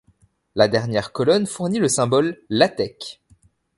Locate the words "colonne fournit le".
1.11-1.87